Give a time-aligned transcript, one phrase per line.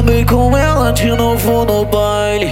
[0.00, 2.50] Trombei com ela de novo no baile.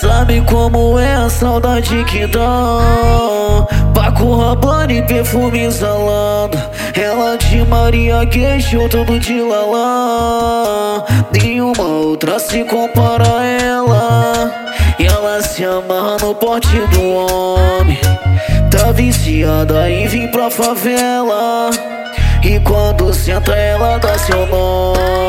[0.00, 3.64] Sabe como é a saudade que dá?
[3.94, 6.58] Paco Rabanne, perfume exalando.
[7.00, 11.04] Ela de Maria Queixo, tudo de lalá.
[11.30, 14.50] Nenhuma outra se compara a ela.
[14.98, 18.00] E ela se amarra no porte do homem.
[18.68, 21.70] Tá viciada em vir pra favela.
[22.42, 25.23] E quando senta, ela dá seu nome.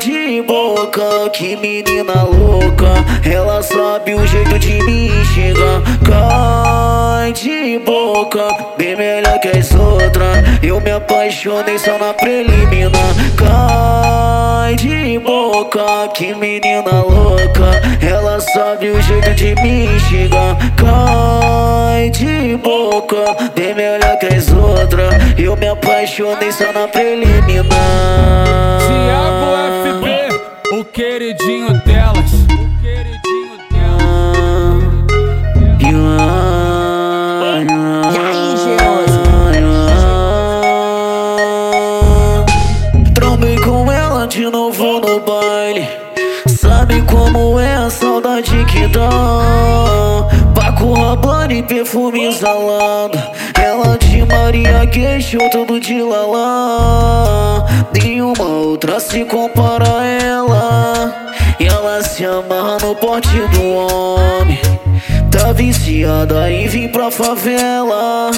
[0.00, 3.04] De boca, que menina louca.
[3.22, 5.82] Ela sabe o jeito de me enxergar.
[6.02, 10.38] Cai de boca, bem melhor que as outras.
[10.62, 13.12] Eu me apaixonei só na preliminar.
[13.36, 17.70] Cai de boca, que menina louca.
[18.00, 20.56] Ela sabe o jeito de me enxergar.
[20.76, 25.12] Cai de boca, bem melhor que as outras.
[25.36, 28.40] Eu me apaixonei só na preliminar.
[28.80, 29.59] FB,
[30.80, 32.32] o queridinho delas.
[32.32, 32.46] O
[32.80, 34.00] queridinho delas.
[43.14, 45.86] Trombei com ela de novo no baile.
[46.46, 49.10] Sabe como é a saudade que dá?
[50.54, 53.18] Paco Rabanne, perfume exalando.
[53.54, 57.64] Ela de Maria Queixo, tudo de lalá.
[57.94, 61.14] Nenhuma outra se compara a ela.
[61.60, 64.58] E ela se amarra no porte do homem.
[65.30, 68.32] Tá viciada em vir pra favela.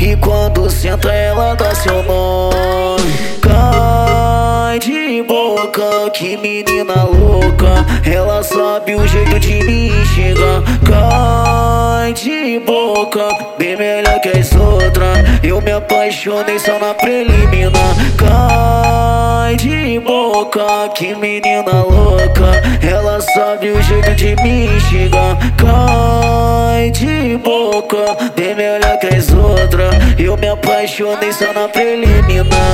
[0.00, 3.12] E quando senta, ela dá seu nome.
[3.40, 7.86] Cai de boca, que menina louca.
[8.04, 10.62] Ela sabe o jeito de me enxergar.
[10.84, 11.35] Cai
[12.12, 15.18] de boca, bem melhor que as outras.
[15.42, 17.94] Eu me apaixonei só na preliminar.
[18.16, 22.62] Cai de boca, que menina louca.
[22.82, 25.36] Ela sabe o jeito de me enxergar.
[25.56, 29.94] Cai de boca, bem melhor que as outras.
[30.18, 32.65] Eu me apaixonei só na preliminar.